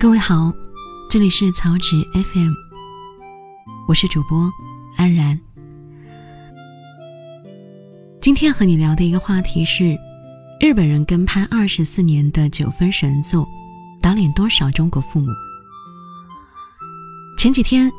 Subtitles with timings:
[0.00, 0.52] 各位好，
[1.10, 2.52] 这里是草纸 FM，
[3.88, 4.48] 我是主播
[4.96, 5.36] 安然。
[8.20, 9.98] 今天和你聊的一个话题是，
[10.60, 13.44] 日本人跟拍二十四年的九分神作，
[14.00, 15.32] 打脸多少中国父母？
[17.36, 17.90] 前几天，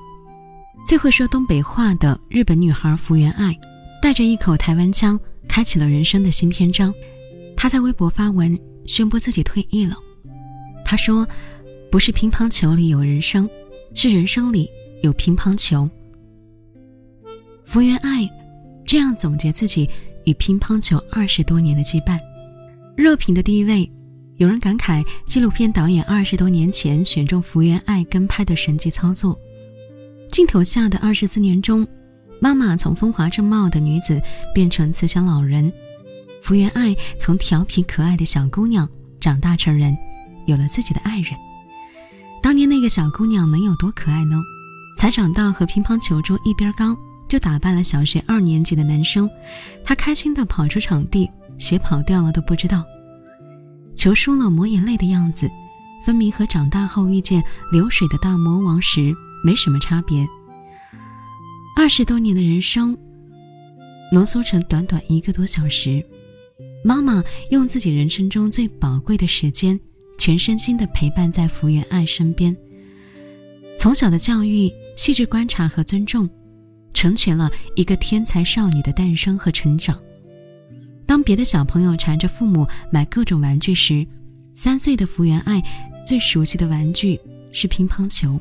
[0.88, 3.54] 最会说东北话的日本女孩福原爱，
[4.02, 5.20] 带着一口台湾腔，
[5.50, 6.94] 开启了人生的新篇章。
[7.58, 9.98] 她在微博发文宣布自己退役了。
[10.86, 11.28] 她说。
[11.92, 13.50] 不是乒乓球里有人生，
[13.96, 14.70] 是人生里
[15.02, 15.90] 有乒乓球。
[17.66, 18.30] 福原爱
[18.86, 19.90] 这样总结自己
[20.26, 22.20] 与乒乓球二十多年的羁绊。
[22.96, 23.92] 热评的第一位，
[24.38, 29.40] 有人感慨纪录片导演二十多年前选中福原爱跟拍的神级操作。
[30.32, 31.88] 镜头下的二十四年中，
[32.40, 34.22] 妈妈从风华正茂的女子
[34.54, 35.74] 变成慈祥老人，
[36.44, 38.88] 福原爱从调皮可爱的小姑娘
[39.20, 39.98] 长大成人，
[40.46, 41.34] 有了自己的爱人。
[42.42, 44.42] 当年那个小姑娘能有多可爱呢？
[44.98, 46.96] 才长到和乒乓球桌一边高，
[47.28, 49.30] 就打败了小学二年级的男生。
[49.86, 52.84] 她开心地跑出场地，鞋跑掉了都不知道。
[53.96, 55.50] 球输了抹眼泪的样子，
[56.06, 60.28] 分明和长大后遇见流水的大魔王时没什么差别。
[61.76, 62.98] 二十多年的人生，
[64.12, 66.04] 浓缩成短短一个多小时。
[66.84, 69.80] 妈妈用自己人生中最宝贵的时间。
[70.20, 72.56] 全身心的陪伴在福原爱身边，
[73.80, 76.30] 从小的教育、细致观察和尊重，
[76.94, 79.98] 成全了一个天才少女的诞生和成长。
[81.06, 84.06] 当别的小朋友缠着父母买各种玩具时，
[84.54, 85.64] 三岁的福原爱
[86.06, 87.18] 最熟悉的玩具
[87.54, 88.40] 是乒乓球。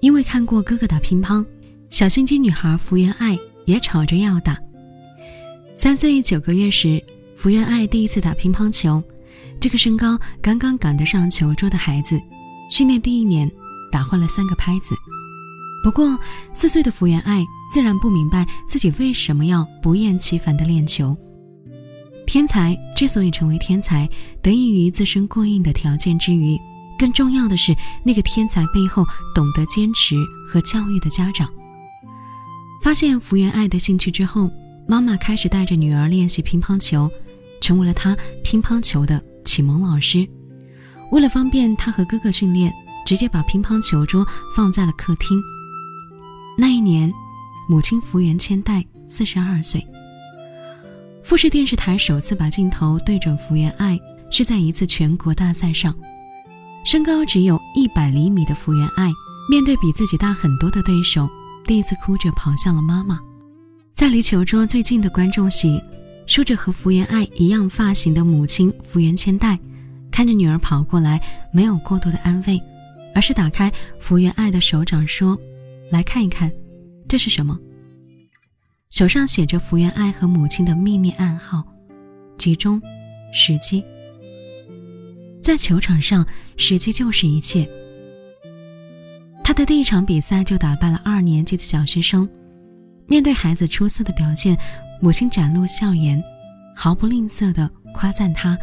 [0.00, 1.44] 因为看过哥哥打乒乓，
[1.88, 4.56] 小心机女孩福原爱也吵着要打。
[5.74, 7.02] 三岁九个月时，
[7.34, 9.02] 福原爱第一次打乒乓球。
[9.60, 12.20] 这个身高刚刚赶得上球桌的孩子，
[12.70, 13.50] 训练第一年
[13.90, 14.94] 打坏了三个拍子。
[15.82, 16.18] 不过
[16.52, 21.16] 四岁的福原爱自然不明白自己为什么要不厌其烦地练球。
[22.26, 24.08] 天才之所以成为天才，
[24.42, 26.58] 得益于自身过硬的条件之余，
[26.98, 29.04] 更重要的是那个天才背后
[29.34, 30.14] 懂得坚持
[30.46, 31.48] 和教育的家长。
[32.82, 34.50] 发现福原爱的兴趣之后，
[34.86, 37.10] 妈妈开始带着女儿练习乒乓球，
[37.60, 39.22] 成为了她乒乓球的。
[39.48, 40.28] 启蒙老师，
[41.10, 42.70] 为了方便他和哥哥训练，
[43.06, 45.40] 直接把乒乓球桌放在了客厅。
[46.58, 47.10] 那一年，
[47.66, 49.82] 母亲福原千代四十二岁。
[51.24, 53.98] 富士电视台首次把镜头对准福原爱，
[54.30, 55.94] 是在一次全国大赛上。
[56.84, 59.10] 身高只有一百厘米的福原爱，
[59.50, 61.26] 面对比自己大很多的对手，
[61.64, 63.18] 第一次哭着跑向了妈妈。
[63.94, 65.80] 在离球桌最近的观众席。
[66.28, 69.58] 梳着和福原爱一样发型的母亲福原千代，
[70.10, 72.62] 看着女儿跑过来，没有过多的安慰，
[73.14, 75.36] 而是打开福原爱的手掌说
[75.90, 76.52] ：“来看一看，
[77.08, 77.58] 这是什么？”
[78.90, 81.64] 手上写着福原爱和母亲的秘密暗号：
[82.36, 82.80] 集中，
[83.32, 83.82] 时机。
[85.42, 86.26] 在球场上，
[86.58, 87.66] 时机就是一切。
[89.42, 92.28] 他的第一场比赛就打败了二年级的小学生。
[93.06, 94.54] 面对孩子出色的表现。
[95.00, 96.22] 母亲展露笑颜，
[96.74, 98.58] 毫不吝啬地夸赞他：“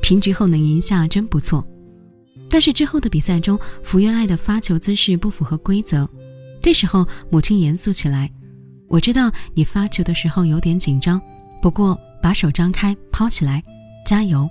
[0.00, 1.66] 平局后能赢下真不错。”
[2.48, 6.08] 但是之后的比赛中，福原爱的发球姿势不符合规则。
[6.62, 8.30] 这时候，母亲严肃起来
[8.88, 11.20] ：“我知道你发球的时候有点紧张，
[11.60, 13.62] 不过把手张开抛起来，
[14.04, 14.48] 加油！”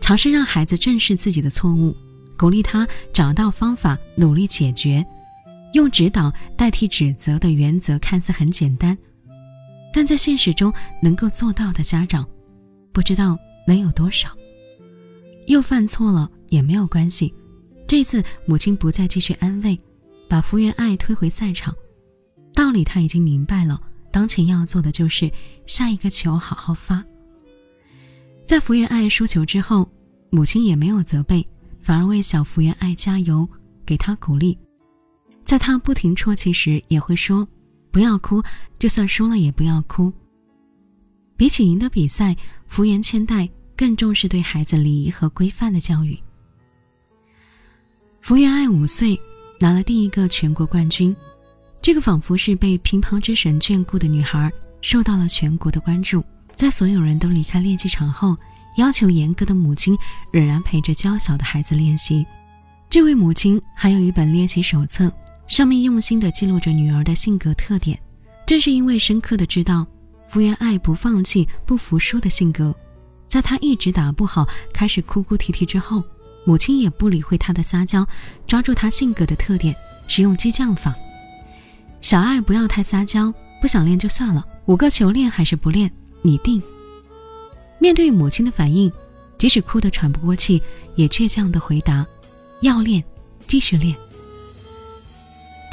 [0.00, 1.96] 尝试让孩子正视自己的错误，
[2.36, 5.04] 鼓励他找到方法，努力解决。
[5.72, 8.96] 用指导代替指责的原则看似很简单。
[9.96, 12.28] 但在现实中能够做到的家长，
[12.92, 14.28] 不知道能有多少。
[15.46, 17.32] 又犯错了也没有关系，
[17.86, 19.78] 这次母亲不再继续安慰，
[20.28, 21.72] 把福原爱推回赛场。
[22.52, 25.30] 道理他已经明白了，当前要做的就是
[25.64, 27.04] 下一个球好好发。
[28.44, 29.88] 在福原爱输球之后，
[30.28, 31.46] 母亲也没有责备，
[31.80, 33.48] 反而为小福原爱加油，
[33.86, 34.58] 给她鼓励。
[35.44, 37.46] 在她不停啜泣时，也会说。
[37.94, 38.42] 不要哭，
[38.76, 40.12] 就算输了也不要哭。
[41.36, 42.36] 比起赢得比赛，
[42.66, 46.18] 福原千代更重视对孩子礼仪和规范的教育。
[48.20, 49.16] 福原爱五岁
[49.60, 51.14] 拿了第一个全国冠军，
[51.80, 56.20] 这个仿佛是被乒乓之神眷顾的女孩，受到了全国的关注。
[56.56, 58.36] 在所有人都离开练习场后，
[58.76, 59.96] 要求严格的母亲
[60.32, 62.26] 仍然陪着娇小的孩子练习。
[62.90, 65.12] 这位母亲还有一本练习手册。
[65.46, 67.98] 上面用心地记录着女儿的性格特点，
[68.46, 69.86] 正是因为深刻的知道
[70.28, 72.74] 福原爱不放弃、不服输的性格，
[73.28, 76.02] 在她一直打不好、开始哭哭啼啼之后，
[76.44, 78.06] 母亲也不理会她的撒娇，
[78.46, 79.74] 抓住他性格的特点，
[80.08, 80.94] 使用激将法。
[82.00, 85.90] 小爱不要太撒娇，不想练就算了，五个球练还是不练，
[86.22, 86.62] 你定。
[87.78, 88.90] 面对母亲的反应，
[89.38, 90.62] 即使哭得喘不过气，
[90.96, 92.04] 也倔强地回答
[92.60, 93.02] ：“要练，
[93.46, 93.94] 继续练。”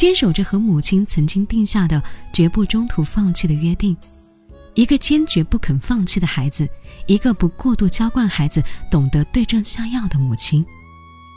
[0.01, 2.01] 坚守着和母亲曾经定下的
[2.33, 3.95] 绝不中途放弃的约定。
[4.73, 6.67] 一个坚决不肯放弃的孩子，
[7.05, 10.65] 一个不过度娇惯孩子、懂得对症下药的母亲。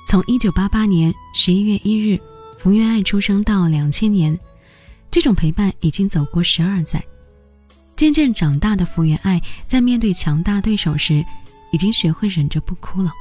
[0.08, 2.18] 从一九八八年十一月一日，
[2.58, 4.34] 福原爱出生到两千年，
[5.10, 7.04] 这种陪伴已经走过十二载。
[7.96, 9.38] 渐渐长大的福原爱，
[9.68, 11.22] 在面对强大对手时，
[11.70, 13.12] 已经学会忍着不哭了。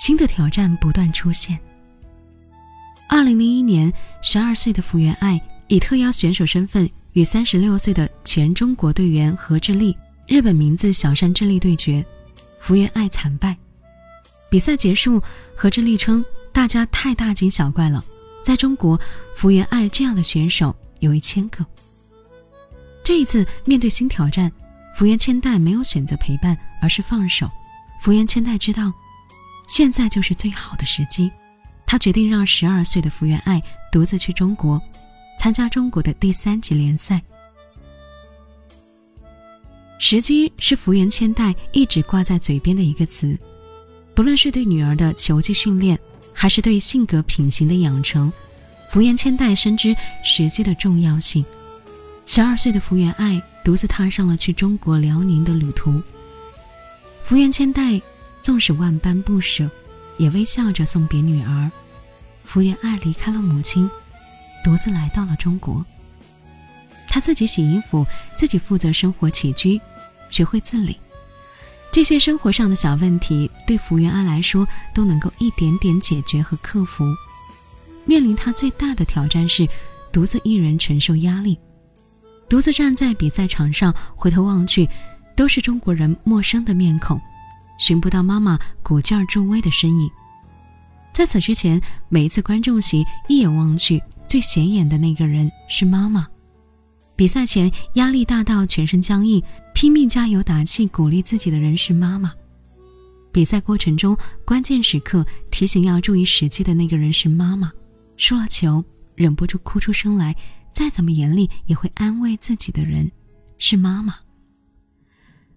[0.00, 1.56] 新的挑战不断出现。
[3.12, 3.92] 二零零一年，
[4.22, 6.88] 十二岁的福原爱以特邀选手身份。
[7.14, 9.96] 与三十六岁的前中国队员何智丽、
[10.28, 12.06] 日本名字小山智丽对决，
[12.60, 13.56] 福原爱惨败。
[14.48, 15.20] 比赛结束，
[15.56, 18.04] 何智丽称大家太大惊小怪了。
[18.44, 18.98] 在中国，
[19.34, 21.66] 福原爱这样的选手有一千个。
[23.02, 24.52] 这一次面对新挑战，
[24.94, 27.50] 福原千代没有选择陪伴，而是放手。
[28.00, 28.92] 福原千代知道，
[29.68, 31.28] 现在就是最好的时机，
[31.90, 33.60] 他决定让十二岁的福原爱
[33.90, 34.80] 独自去中国。
[35.36, 37.20] 参加中国的第三级联赛，
[39.98, 43.36] 时机是福原千代一直挂在嘴边的一个词。
[44.14, 45.98] 不论是对女儿的球技训练，
[46.32, 48.32] 还是对性格品行的养成，
[48.88, 51.44] 福原千代深知时机的重要性。
[52.24, 56.00] 十二岁的福原爱独自踏上了去中国辽宁的旅途。
[57.20, 58.00] 福原千代
[58.40, 59.68] 纵使万般不舍，
[60.20, 61.70] 也微笑着送别女儿。
[62.44, 63.90] 福原爱离开了母亲。
[64.62, 65.82] 独自来到了中国，
[67.08, 68.06] 她自己洗衣服，
[68.36, 69.80] 自己负责生活起居，
[70.28, 71.00] 学会自理。
[71.90, 77.06] 这些生活上的小问题，对福原爱来说都能够一点点解决和克服。
[78.04, 79.66] 面临她最大的挑战是，
[80.12, 81.58] 独自一人承受压力，
[82.46, 84.86] 独自站在比赛场上，回头望去，
[85.34, 87.18] 都是中国人陌生的面孔，
[87.80, 90.08] 寻不到妈妈鼓劲儿助威的身影。
[91.12, 94.00] 在此之前，每一次观众席一眼望去。
[94.28, 96.24] 最显眼的那个人是妈妈。
[97.16, 99.42] 比赛前压力大到全身僵硬，
[99.74, 102.32] 拼命加油打气鼓励自己的人是妈妈。
[103.32, 107.72] 比赛过程中关键时刻提醒要注意时机的那个人是妈妈。
[108.16, 108.84] 输了球
[109.16, 110.32] 忍不住哭出声来，
[110.72, 113.10] 再怎么严厉也会安慰自己的人
[113.58, 114.14] 是妈妈。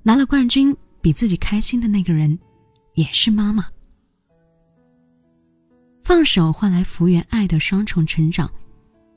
[0.01, 2.39] 拿了冠军比自己开心的那个人
[2.93, 3.67] 也是妈妈。
[6.01, 8.49] 放手换来福原爱的双重成长。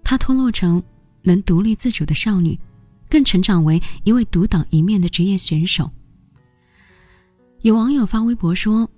[0.03, 0.83] 她脱落成
[1.23, 2.59] 能独立自主的少女，
[3.09, 5.88] 更成长为一位独当一面的职业选手。
[7.61, 8.88] 有网友发微博说：“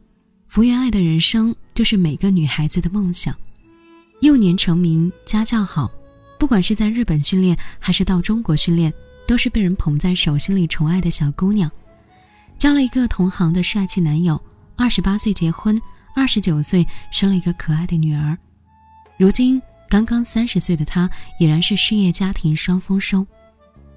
[0.48, 3.34] 福原爱的人生就是每个女孩子的梦想，
[4.20, 5.90] 幼年成名，家教好，
[6.38, 8.92] 不管是在日本训练还是到中国训练，
[9.26, 11.70] 都是被人捧在手心里宠爱的小姑娘。
[12.58, 14.40] 交了一个同行的帅气男友，
[14.76, 15.80] 二十八岁结婚，
[16.14, 18.36] 二十九岁生了一个可爱的女儿，
[19.16, 19.60] 如今。”
[19.90, 21.08] 刚刚三十岁的她，
[21.38, 23.26] 已然是事业家庭双丰收，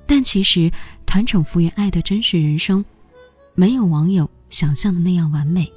[0.06, 0.72] 但其实
[1.06, 2.86] 团宠福原爱的真实人生，
[3.56, 5.70] 没有网友想象的那样完美。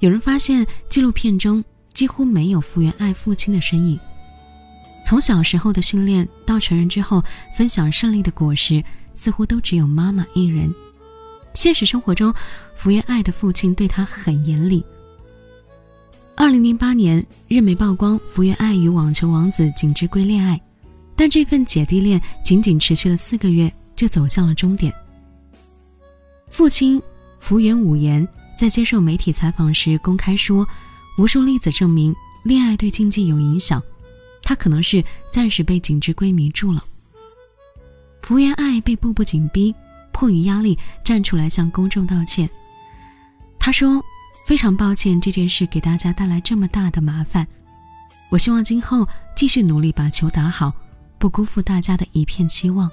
[0.00, 3.96] 有人发现纪录片中几乎没有福原爱父亲的身影，
[5.06, 7.22] 从小时候的训练到成人之后
[7.56, 8.82] 分享胜利的果实，
[9.14, 10.74] 似乎都只有妈妈一人。
[11.54, 12.34] 现实生活中，
[12.74, 14.84] 福原爱的父亲对她很严厉。
[16.36, 20.60] 二零零八年，日媒曝光福原爱与网球王子景之圭恋爱，
[21.14, 24.92] 但这份姐弟恋仅仅持续了四个月就走向了终点。
[26.50, 27.00] 父亲
[27.38, 28.26] 福原武彦
[28.58, 30.66] 在接受媒体采访时公开说，
[31.18, 33.80] 无数例子证明恋爱对竞技有影响，
[34.42, 36.82] 他可能是暂时被景之圭迷住了。
[38.22, 39.72] 福原爱被步步紧逼，
[40.24, 42.48] 迫于压力站出来向公众道歉。
[43.58, 44.02] 他说。
[44.46, 47.48] 非常抱歉这件事给大家带来这么大的麻烦，
[48.28, 50.70] 我希望今后继续努力把球打好，
[51.18, 52.90] 不辜负大家的一片期望。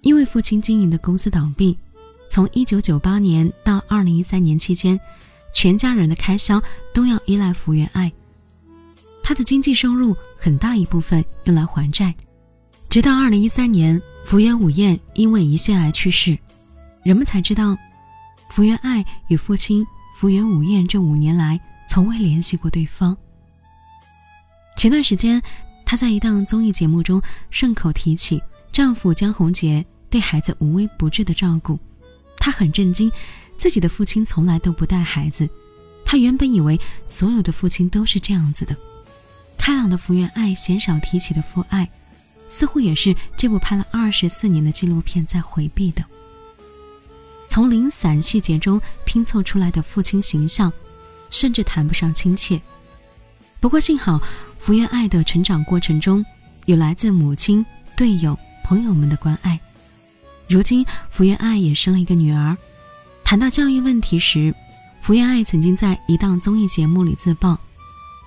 [0.00, 1.78] 因为父亲经营的公司倒闭，
[2.28, 4.98] 从1998年到2013年期间，
[5.54, 6.60] 全家人的开销
[6.92, 8.10] 都要依赖福原爱，
[9.22, 12.12] 他的经济收入很大一部分用来还债。
[12.96, 16.38] 直到2013年，福原武彦因为胰腺癌去世，
[17.02, 17.76] 人们才知道，
[18.48, 19.86] 福原爱与父亲。
[20.14, 21.60] 福原武彦这五年来
[21.90, 23.14] 从未联系过对方。
[24.78, 25.42] 前段时间，
[25.84, 31.78] 她在一档综艺节目中顺口提起丈夫江宏杰对孩子无微不至的照顾，
[32.38, 33.12] 她很震惊，
[33.58, 35.46] 自己的父亲从来都不带孩子，
[36.06, 38.74] 他原本以为所有的父亲都是这样子的，
[39.58, 41.86] 开朗的福原爱鲜少提起的父爱，
[42.48, 46.04] 似乎也是这部拍了二十四年的纪录片在回避的。
[47.48, 50.72] 从零散细节中拼凑出来的父亲形象，
[51.30, 52.60] 甚至谈不上亲切。
[53.60, 54.20] 不过幸好，
[54.58, 56.24] 福原爱的成长过程中，
[56.66, 57.64] 有来自母亲、
[57.96, 59.58] 队友、朋友们的关爱。
[60.48, 62.56] 如今，福原爱也生了一个女儿。
[63.24, 64.54] 谈到教育问题时，
[65.00, 67.58] 福原爱曾经在一档综艺节目里自曝，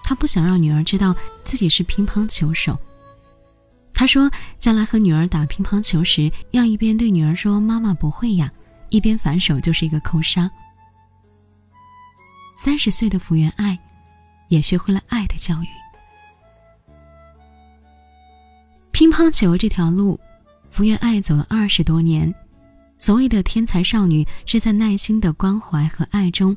[0.03, 2.77] 她不想让女儿知道自己是乒乓球手。
[3.99, 8.49] 他说，将来和女儿打乒乓球时，要一边对女儿说“妈妈不会呀”，
[8.87, 10.49] 一边反手就是一个扣杀。
[12.55, 13.77] 三十岁的福原爱，
[14.47, 15.67] 也学会了爱的教育。
[18.91, 20.17] 乒乓球这条路。
[20.71, 22.33] 福原爱走了二十多年，
[22.97, 26.55] 所谓的天才少女是在耐心的关怀和爱中，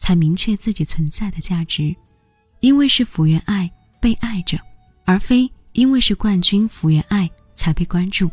[0.00, 1.94] 才明确自己存在的价值。
[2.58, 3.70] 因为是福原爱
[4.00, 4.58] 被爱着，
[5.04, 8.30] 而非因为是冠军福原爱才被关注。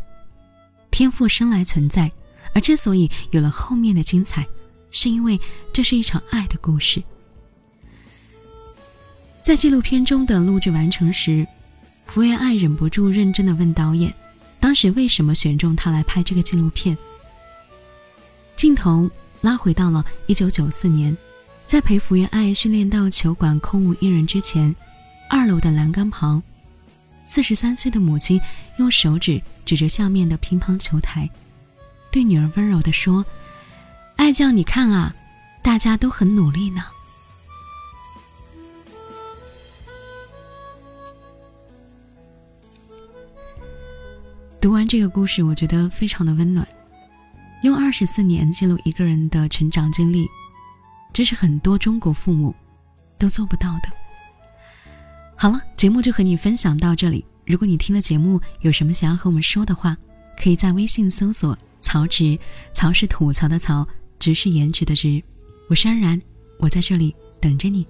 [0.89, 2.09] 天赋生来存在，
[2.53, 4.47] 而之所以有了后面的精彩，
[4.91, 5.39] 是因为
[5.73, 7.03] 这是一场爱的故事。
[9.43, 11.45] 在纪录片中的录制完成时，
[12.07, 14.13] 福原爱忍不住认真的问导演。
[14.61, 16.97] 当时为什么选中他来拍这个纪录片？
[18.55, 21.15] 镜头拉回到了一九九四年，
[21.67, 24.73] 在陪福原爱训练到球馆空无一人之前，
[25.29, 26.41] 二楼的栏杆旁，
[27.25, 28.39] 四十三岁的母亲
[28.77, 31.29] 用手指指着下面的乒乓球台，
[32.11, 33.25] 对女儿温柔地说
[34.17, 35.15] ：“爱酱，你看啊，
[35.61, 36.83] 大家都很努力呢。”
[44.61, 46.65] 读完这个故事，我觉得非常的温暖。
[47.63, 50.27] 用二十四年记录一个人的成长经历，
[51.11, 52.55] 这是很多中国父母
[53.17, 54.02] 都做不到的。
[55.43, 57.25] 好了，节目就和你分享到这里。
[57.45, 59.97] 如果你听了节目有什么想要和我们说的话，
[60.41, 62.39] 可以在微信搜索“曹植”，
[62.73, 63.85] 曹是吐槽的曹，
[64.17, 65.21] 植是颜值的植。
[65.67, 66.21] 我是安然，
[66.59, 67.85] 我在这里等着你。